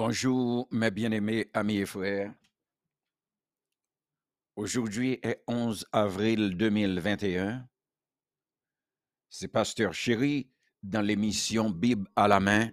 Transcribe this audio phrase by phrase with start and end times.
[0.00, 2.32] Bonjour, mes bien-aimés amis et frères.
[4.54, 7.68] Aujourd'hui est 11 avril 2021.
[9.28, 10.52] C'est Pasteur Chéri
[10.84, 12.70] dans l'émission Bible à la main.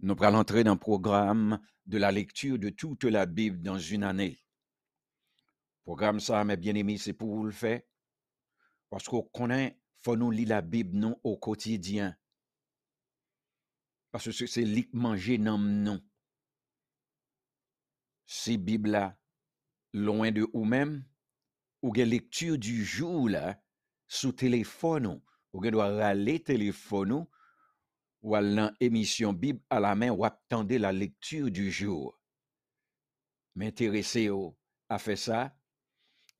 [0.00, 4.04] Nous allons entrer dans le programme de la lecture de toute la Bible dans une
[4.04, 4.38] année.
[5.84, 7.82] Programme ça, mes bien-aimés, c'est pour vous le faire.
[8.88, 12.16] Parce qu'on connaît, faut nous lire la Bible non au quotidien.
[14.16, 15.98] Paske se lik manje nan mnon.
[18.24, 19.10] Se bib la,
[19.92, 20.94] loin de ou men,
[21.84, 23.58] ou gen lektur du jou la,
[24.08, 25.20] sou telefon ou,
[25.52, 27.28] ou gen do a rale telefon ou,
[28.24, 32.08] ou al nan emisyon bib a la men wap tende la lektur du jou.
[33.52, 34.40] Men terese yo
[34.88, 35.44] a fe sa,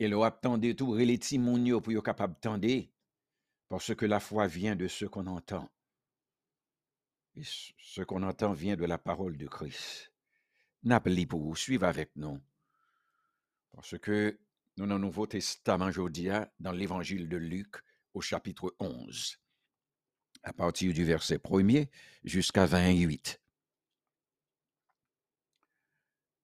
[0.00, 2.86] e lo wap tende tou releti moun yo pou yo kapab tende,
[3.68, 5.68] parce que la foi vient de ce qu'on entend.
[7.42, 10.12] Ce qu'on entend vient de la parole de Christ.
[10.82, 12.40] N'appelez pour vous, suivez avec nous.
[13.72, 14.38] Parce que
[14.76, 16.28] nous, dans le Nouveau Testament aujourd'hui,
[16.60, 17.76] dans l'évangile de Luc,
[18.14, 19.38] au chapitre 11,
[20.42, 21.88] à partir du verset 1er
[22.24, 23.40] jusqu'à 28.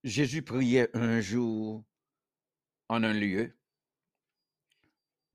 [0.05, 1.85] Jésus priait un jour
[2.89, 3.57] en un lieu.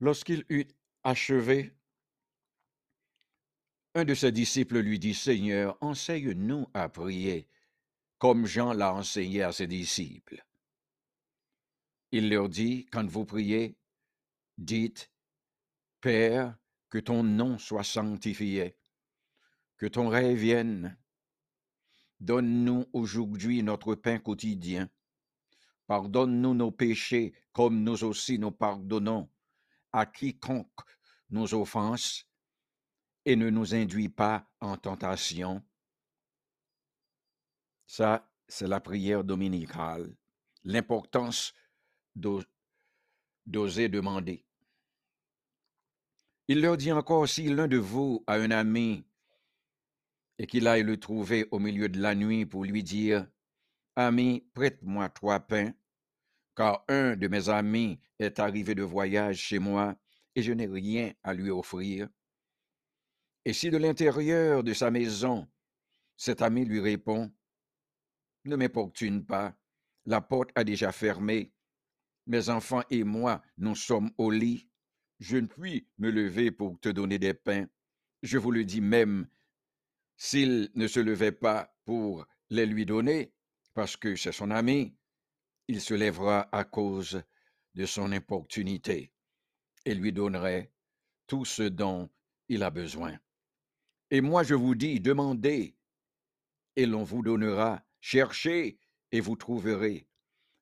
[0.00, 0.68] Lorsqu'il eut
[1.02, 1.77] achevé,
[3.98, 7.48] un de ses disciples lui dit, Seigneur, enseigne-nous à prier,
[8.18, 10.44] comme Jean l'a enseigné à ses disciples.
[12.12, 13.76] Il leur dit, quand vous priez,
[14.56, 15.10] dites,
[16.00, 16.56] Père,
[16.90, 18.76] que ton nom soit sanctifié,
[19.76, 20.96] que ton règne vienne.
[22.20, 24.88] Donne-nous aujourd'hui notre pain quotidien.
[25.88, 29.28] Pardonne-nous nos péchés, comme nous aussi nous pardonnons
[29.92, 30.80] à quiconque
[31.30, 32.28] nos offense,
[33.24, 35.62] et ne nous induis pas en tentation.
[37.86, 40.14] Ça, c'est la prière dominicale.
[40.64, 41.52] L'importance
[43.46, 44.44] d'oser demander.
[46.48, 49.04] Il leur dit encore, si l'un de vous a un ami
[50.38, 53.26] et qu'il aille le trouver au milieu de la nuit pour lui dire,
[53.96, 55.72] Ami, prête-moi trois pains,
[56.56, 59.96] car un de mes amis est arrivé de voyage chez moi
[60.34, 62.08] et je n'ai rien à lui offrir.
[63.48, 65.48] Et si de l'intérieur de sa maison,
[66.18, 67.32] cet ami lui répond,
[68.44, 69.56] Ne m'importune pas,
[70.04, 71.54] la porte a déjà fermé,
[72.26, 74.68] mes enfants et moi, nous sommes au lit,
[75.18, 77.66] je ne puis me lever pour te donner des pains.
[78.22, 79.26] Je vous le dis même,
[80.18, 83.32] s'il ne se levait pas pour les lui donner,
[83.72, 84.94] parce que c'est son ami,
[85.68, 87.22] il se lèvera à cause
[87.72, 89.10] de son importunité
[89.86, 90.70] et lui donnerait
[91.26, 92.10] tout ce dont
[92.50, 93.18] il a besoin.
[94.10, 95.76] Et moi je vous dis, demandez,
[96.76, 98.78] et l'on vous donnera, cherchez,
[99.12, 100.08] et vous trouverez,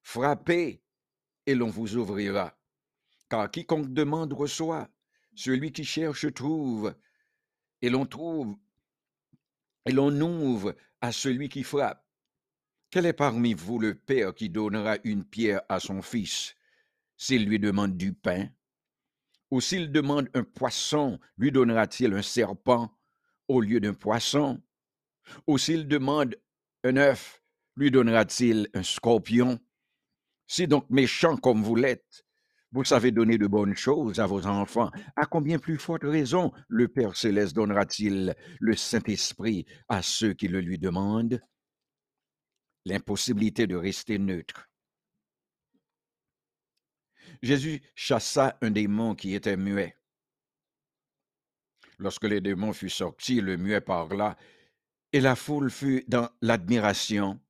[0.02, 0.82] frappez,
[1.46, 2.58] et l'on vous ouvrira.
[3.28, 4.88] Car quiconque demande reçoit,
[5.34, 6.94] celui qui cherche trouve,
[7.82, 8.56] et l'on trouve,
[9.84, 12.04] et l'on ouvre à celui qui frappe.
[12.90, 16.54] Quel est parmi vous le Père qui donnera une pierre à son fils
[17.16, 18.48] s'il lui demande du pain?
[19.50, 22.95] Ou s'il demande un poisson, lui donnera-t-il un serpent?
[23.48, 24.62] Au lieu d'un poisson?
[25.46, 26.36] Ou s'il demande
[26.84, 27.42] un œuf,
[27.76, 29.58] lui donnera-t-il un scorpion?
[30.46, 32.24] Si donc méchant comme vous l'êtes,
[32.72, 36.88] vous savez donner de bonnes choses à vos enfants, à combien plus forte raison le
[36.88, 41.40] Père céleste donnera-t-il le Saint-Esprit à ceux qui le lui demandent?
[42.84, 44.68] L'impossibilité de rester neutre.
[47.42, 49.96] Jésus chassa un démon qui était muet.
[51.98, 54.36] Lorsque les démons furent sortis, le muet parla,
[55.12, 57.40] et la foule fut dans l'admiration.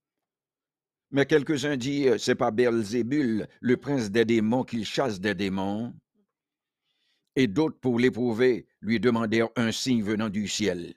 [1.10, 5.94] Mais quelques-uns dirent, c'est pas Belzébul, le prince des démons, qu'il chasse des démons.
[7.34, 10.94] Et d'autres, pour l'éprouver, lui demandèrent un signe venant du ciel.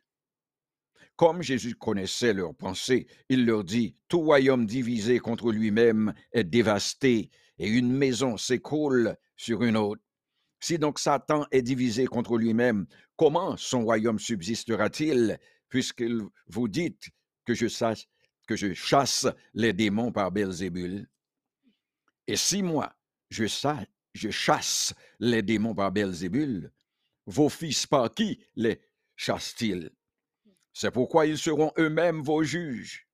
[1.16, 7.30] Comme Jésus connaissait leurs pensées, il leur dit, Tout royaume divisé contre lui-même est dévasté,
[7.58, 10.02] et une maison s'écroule sur une autre.
[10.60, 12.86] Si donc Satan est divisé contre lui-même,
[13.16, 15.40] comment son royaume subsistera-t-il,
[15.70, 16.04] puisque
[16.48, 17.10] vous dites
[17.46, 21.08] que je, chasse les démons par Belzébul?
[22.28, 22.94] Et si moi,
[23.30, 23.48] je,
[24.30, 26.72] chasse les démons par Belzébul,
[27.26, 28.82] vos fils par qui les
[29.16, 29.92] chassent-ils?
[30.74, 33.08] C'est pourquoi ils seront eux-mêmes vos juges.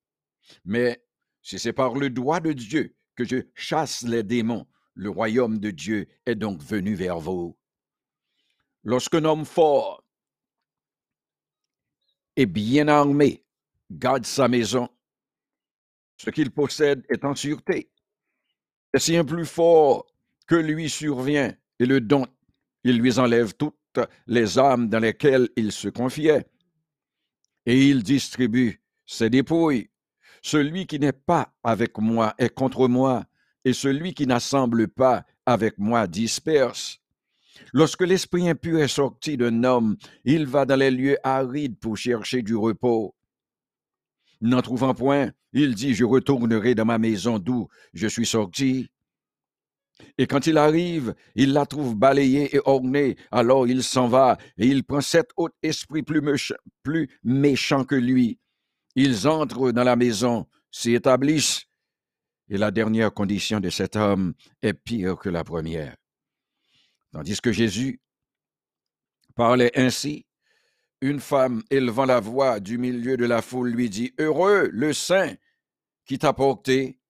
[0.64, 1.02] Mais
[1.42, 4.66] si c'est par le droit de Dieu que je chasse les démons,
[4.96, 7.56] le royaume de Dieu est donc venu vers vous.
[8.82, 10.02] Lorsqu'un homme fort
[12.34, 13.44] et bien armé
[13.90, 14.88] garde sa maison,
[16.18, 17.90] Ce qu'il possède est en sûreté.
[18.94, 20.06] Et si un plus fort
[20.46, 22.26] que lui survient et le don,
[22.84, 26.46] il lui enlève toutes les âmes dans lesquelles il se confiait.
[27.66, 29.90] Et il distribue ses dépouilles.
[30.40, 33.26] Celui qui n'est pas avec moi est contre moi,
[33.66, 37.00] et celui qui n'assemble pas avec moi disperse.
[37.72, 42.42] Lorsque l'esprit impur est sorti d'un homme, il va dans les lieux arides pour chercher
[42.42, 43.16] du repos.
[44.40, 48.88] N'en trouvant point, il dit, je retournerai dans ma maison d'où je suis sorti.
[50.16, 53.16] Et quand il arrive, il la trouve balayée et ornée.
[53.32, 56.22] Alors il s'en va et il prend sept autres esprits plus,
[56.84, 58.38] plus méchants que lui.
[58.94, 61.66] Ils entrent dans la maison, s'y établissent.
[62.48, 65.96] Et la dernière condition de cet homme est pire que la première.
[67.12, 68.00] Tandis que Jésus
[69.34, 70.26] parlait ainsi,
[71.00, 75.34] une femme élevant la voix du milieu de la foule lui dit, Heureux le saint
[76.04, 77.00] qui t'a porté,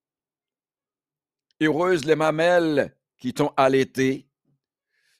[1.62, 4.28] heureuses les mamelles qui t'ont allaité.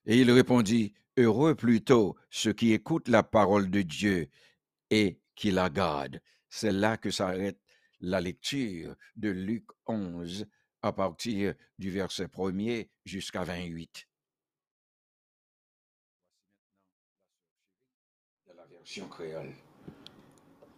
[0.06, 4.28] Et il répondit, Heureux plutôt ceux qui écoutent la parole de Dieu
[4.90, 6.20] et qui la gardent.
[6.48, 7.58] C'est là que s'arrête
[8.00, 10.46] la lecture de Luc 11
[10.82, 14.06] à partir du verset 1er jusqu'à 28.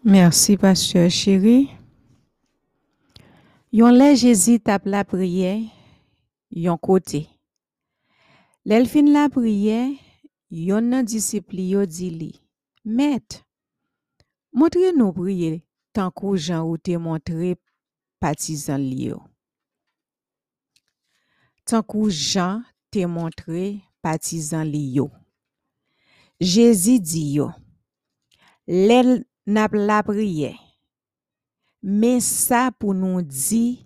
[0.04, 1.68] Merci, pasteur chéri.
[3.70, 5.60] Yon lè Jésus tape la prière,
[6.50, 7.28] yon côté.
[8.64, 9.92] L'elfine la prière,
[10.48, 12.30] yon nan discipli yo di li,
[12.86, 13.44] Maître,
[14.54, 15.67] montre nous prier
[15.98, 17.56] tankou jan ou te montre
[18.22, 19.18] patizan li yo.
[21.66, 22.62] Tankou jan
[22.94, 23.72] te montre
[24.04, 25.08] patizan li yo.
[26.38, 27.48] Jezi di yo,
[28.70, 30.52] lèl nap la priye,
[31.82, 33.80] men sa pou nou di,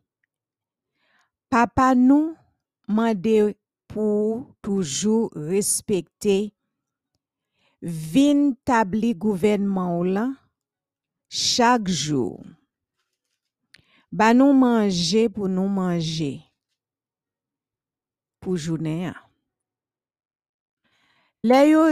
[1.49, 2.35] papa nou
[2.85, 3.55] mande
[3.89, 6.37] pou toujou respekte
[7.81, 10.37] vin tabli gouvenman ou lan
[11.33, 12.37] chak jou.
[14.13, 16.35] Ba nou manje pou nou manje
[18.45, 19.17] pou jounen.
[21.41, 21.87] Lè yo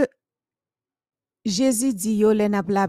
[1.49, 2.85] Jésus dit yo le nap la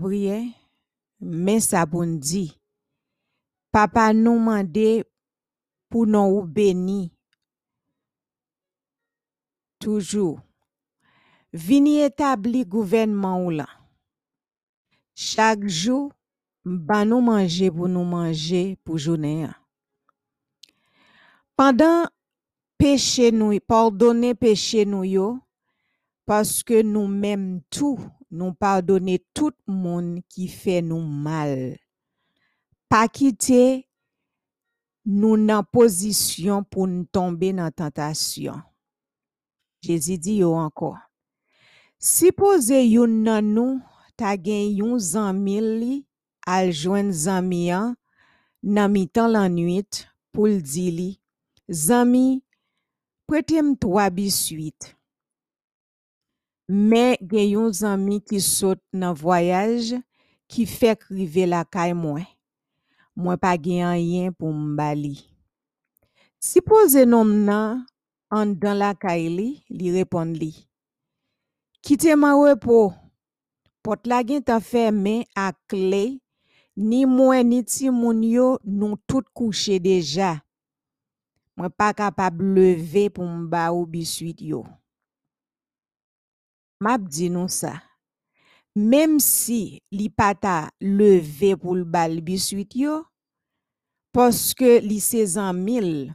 [1.62, 2.60] ça pour dit,
[3.72, 5.06] papa nous mande
[5.90, 7.14] pour nous ou béni.
[9.80, 10.42] Toujours.
[11.54, 13.68] Vini établi gouvernement ou là.
[15.16, 16.12] Chaque jour,
[16.66, 19.48] ba nous manger pour nous manger pour journée.
[21.56, 22.08] Pendant
[22.78, 25.40] péché nous, pardonner péché nous yo,
[26.26, 28.00] parce que nous-mêmes tout
[28.30, 31.78] nous pardonner tout monde qui fait nous mal.
[32.90, 33.88] Pas quitter
[35.06, 38.62] nous dans position pour nous tomber dans tentation.
[39.82, 41.00] Jésus dit yo encore.
[42.02, 43.82] Supposez yon nan nous
[44.18, 46.06] ta gen yon li
[46.48, 47.96] al jwen zami an
[48.62, 51.10] nan mi tan lan nwit pou l di li,
[51.68, 52.42] zami
[53.28, 54.92] pretem 3 bisuit.
[56.72, 59.98] Me gen yon zami ki sot nan voyaj
[60.52, 62.24] ki fek rive la kay mwen.
[63.18, 65.18] Mwen pa gen an yen pou mbali.
[66.40, 67.84] Si pose nom nan
[68.32, 70.54] an dan la kay li, li repon li.
[71.84, 72.94] Kite man wepo,
[73.84, 76.22] pot la gen ta fe men a kley
[76.80, 80.38] Ni mwen ni ti moun yo nou tout kouche deja.
[81.60, 84.64] Mwen pa kapab leve pou mba ou biswit yo.
[86.82, 87.76] Map di nou sa.
[88.72, 93.02] Mem si li pata leve pou l'bal biswit yo,
[94.16, 96.08] poske li sezan mil,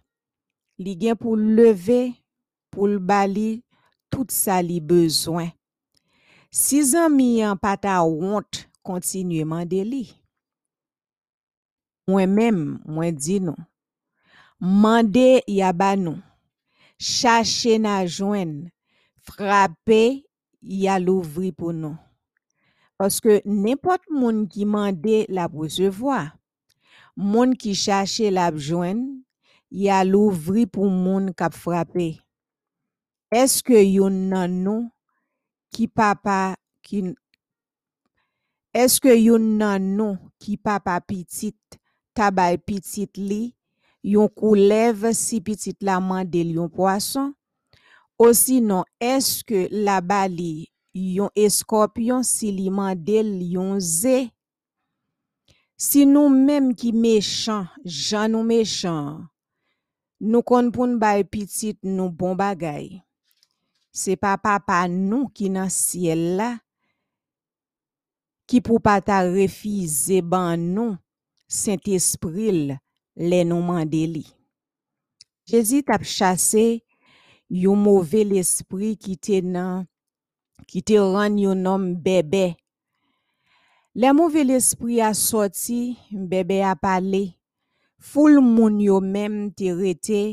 [0.80, 2.16] li gen pou leve
[2.72, 3.60] pou l'bali
[4.08, 5.52] tout sa li bezwen.
[6.48, 10.06] Sezan mi an pata wont kontinueman de li.
[12.06, 13.58] Mwen mem, mwen di nou.
[14.60, 16.22] Mande yaba nou.
[16.98, 18.70] Chache na jwen.
[19.26, 20.24] Frape
[20.62, 21.96] ya l'ouvri pour nous.
[22.96, 26.36] Parce que n'importe monde qui mande la recevoir,
[27.16, 29.10] monde qui cherche la joindre,
[29.70, 32.20] ya l'ouvri pour monde qui frappé.
[33.30, 34.90] Est-ce que yon nan nou
[35.74, 37.02] qui papa qui
[38.72, 41.56] est-ce que yon nan nou qui papa petit
[42.16, 43.52] tabay pitit li,
[44.06, 47.32] yon koulev si pitit la mandel yon poason,
[48.18, 54.28] osi non eske la bali yon eskopyon si li mandel yon ze.
[55.76, 59.26] Si nou menm ki mechan, jan nou mechan,
[60.22, 62.94] nou konpoun bay pitit nou bon bagay.
[63.92, 66.54] Se pa papa nou ki nan siel la,
[68.48, 70.96] ki pou pata refize ban nou,
[71.46, 72.74] Saint-Espril
[73.16, 74.24] lè nou mande li.
[75.46, 76.64] Jezi tap chase
[77.46, 79.84] yon mouvel espri ki te nan,
[80.66, 82.56] ki te ran yon nom bebe.
[83.94, 87.22] Le mouvel espri a soti, bebe a pale,
[88.02, 90.24] foul moun yo mem te rete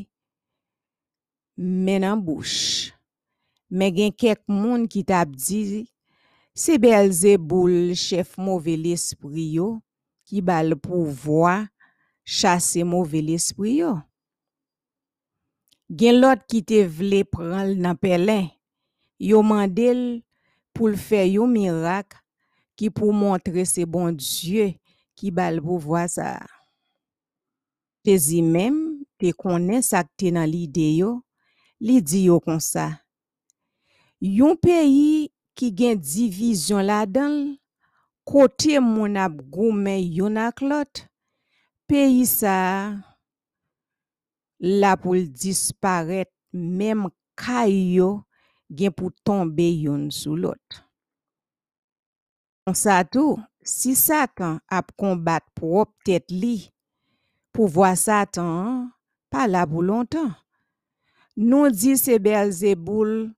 [1.55, 2.89] men an bouch.
[3.69, 5.85] Men gen kek moun ki tap di,
[6.57, 9.75] se belze boul chef mouvel espri yo,
[10.33, 11.59] ki bal pou vwa
[12.25, 13.91] chase mouvel espri yo.
[15.93, 18.47] Gen lot ki te vle pral nan pelen,
[19.21, 20.23] yo mandel
[20.73, 22.17] pou l fè yo mirak
[22.73, 24.71] ki pou montre se bon Diyo
[25.13, 26.39] ki bal pou vwa sa.
[28.01, 31.13] Te zi mem, te konen sakte nan li de yo,
[31.77, 32.89] li di yo kon sa.
[34.17, 37.53] Yon peyi ki gen divizyon la dan,
[38.27, 41.03] kote moun ap goumen yon ak lot,
[41.89, 42.55] peyi sa
[44.63, 47.07] la pou l disparet mem
[47.39, 48.09] kay yo
[48.71, 50.83] gen pou tombe yon sou lot.
[52.63, 56.69] On sa tou, si satan ap kombat prop tet li,
[57.51, 58.87] pou vwa satan,
[59.27, 60.31] pa la pou lontan.
[61.35, 63.33] Nou di se bel zeboul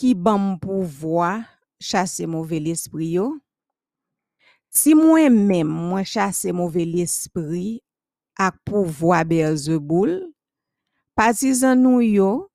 [0.00, 1.42] ki bam pou vwa
[1.82, 3.34] chase mouvel espri yo,
[4.76, 7.78] Si mwen mèm mwen chase mouvel espri
[8.36, 10.18] ak pouvoi Beelzeboul,
[11.16, 12.48] patizan nou yo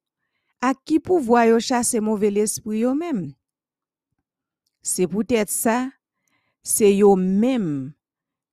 [0.62, 3.32] ak ki pouvoi yo chase mouvel espri yo mèm.
[4.86, 5.90] Se pou tèt sa,
[6.62, 7.90] se yo mèm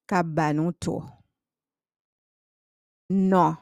[0.08, 1.02] kap banon to.
[3.12, 3.56] Non,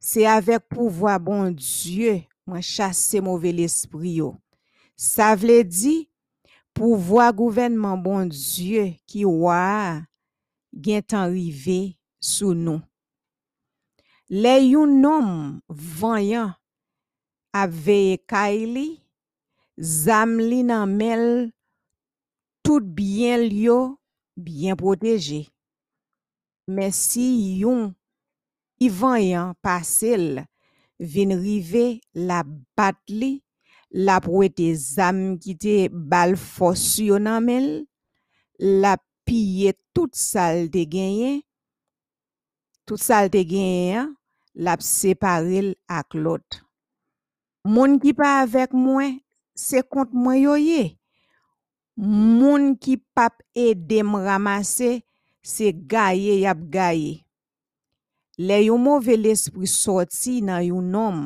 [0.00, 4.34] se avek pouvoi bon Diyo mwen chase mouvel espri yo.
[4.98, 6.07] Sa vle di,
[6.78, 10.00] pouvoir gouvernement bon Dieu qui wa
[10.72, 12.80] gen tan rive sous nous.
[14.30, 16.54] Le yon homme voyant
[17.52, 18.62] ap veye kay
[20.86, 21.50] mel,
[22.62, 23.98] tout bien li yo
[24.36, 25.48] bien protégé.
[26.68, 27.92] Mais si yon
[28.78, 30.46] y voyant pasel
[31.00, 32.44] vin rive la
[32.76, 32.94] bat
[33.92, 37.68] la pou ete zam ki te bal fosyo nan mel,
[38.58, 38.96] la
[39.28, 41.40] piye tout sal te genye,
[42.88, 44.06] tout sal te genye,
[44.58, 46.60] la separel ak lot.
[47.68, 49.18] Moun ki pa avek mwen,
[49.58, 50.84] se kont mwen yoye.
[51.98, 55.00] Moun ki pap edem ramase,
[55.42, 57.18] se gaye yap gaye.
[58.38, 61.22] Le yon mouvel espri soti nan yon nom,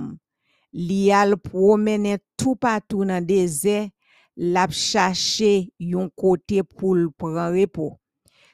[0.72, 3.90] li al promene tou patou nan dezè,
[4.36, 7.92] lap chache yon kote pou l pran repo.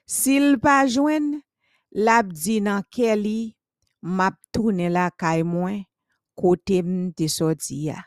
[0.08, 1.36] Sil pa jwen,
[1.94, 3.54] lap di nan ke li,
[4.02, 5.82] map toune la kay mwen,
[6.38, 8.02] kote mte soti ya.